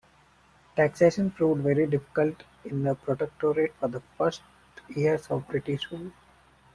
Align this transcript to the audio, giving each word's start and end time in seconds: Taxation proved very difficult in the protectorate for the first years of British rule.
Taxation 0.75 1.29
proved 1.29 1.61
very 1.61 1.85
difficult 1.85 2.41
in 2.65 2.81
the 2.81 2.95
protectorate 2.95 3.75
for 3.75 3.87
the 3.87 4.01
first 4.17 4.41
years 4.95 5.27
of 5.27 5.47
British 5.47 5.91
rule. 5.91 6.11